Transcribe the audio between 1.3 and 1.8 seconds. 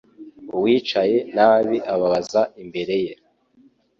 nabi